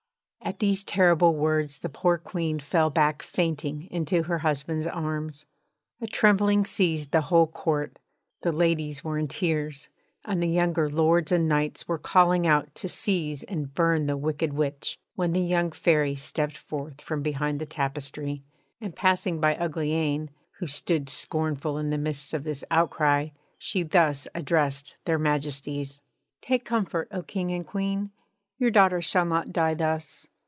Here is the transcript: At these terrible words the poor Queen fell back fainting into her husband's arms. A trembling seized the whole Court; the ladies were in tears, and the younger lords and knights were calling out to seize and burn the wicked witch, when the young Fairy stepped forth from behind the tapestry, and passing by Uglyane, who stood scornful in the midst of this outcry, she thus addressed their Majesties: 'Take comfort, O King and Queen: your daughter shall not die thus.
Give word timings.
At 0.43 0.57
these 0.59 0.83
terrible 0.83 1.35
words 1.35 1.79
the 1.79 1.87
poor 1.87 2.17
Queen 2.17 2.59
fell 2.59 2.89
back 2.89 3.21
fainting 3.21 3.83
into 3.91 4.23
her 4.23 4.39
husband's 4.39 4.87
arms. 4.87 5.45
A 6.01 6.07
trembling 6.07 6.65
seized 6.65 7.11
the 7.11 7.21
whole 7.21 7.45
Court; 7.45 7.99
the 8.41 8.51
ladies 8.51 9.03
were 9.03 9.19
in 9.19 9.27
tears, 9.27 9.87
and 10.25 10.41
the 10.41 10.49
younger 10.49 10.89
lords 10.89 11.31
and 11.31 11.47
knights 11.47 11.87
were 11.87 11.99
calling 11.99 12.47
out 12.47 12.73
to 12.75 12.89
seize 12.89 13.43
and 13.43 13.73
burn 13.75 14.07
the 14.07 14.17
wicked 14.17 14.51
witch, 14.53 14.97
when 15.15 15.31
the 15.31 15.39
young 15.41 15.71
Fairy 15.71 16.15
stepped 16.15 16.57
forth 16.57 17.01
from 17.01 17.21
behind 17.21 17.61
the 17.61 17.67
tapestry, 17.67 18.43
and 18.81 18.95
passing 18.95 19.39
by 19.39 19.55
Uglyane, 19.55 20.29
who 20.57 20.65
stood 20.65 21.07
scornful 21.07 21.77
in 21.77 21.91
the 21.91 21.99
midst 21.99 22.33
of 22.33 22.43
this 22.43 22.63
outcry, 22.71 23.29
she 23.59 23.83
thus 23.83 24.27
addressed 24.33 24.95
their 25.05 25.19
Majesties: 25.19 26.01
'Take 26.41 26.65
comfort, 26.65 27.07
O 27.11 27.21
King 27.21 27.51
and 27.53 27.65
Queen: 27.65 28.09
your 28.57 28.69
daughter 28.71 29.01
shall 29.01 29.25
not 29.25 29.53
die 29.53 29.73
thus. 29.75 30.27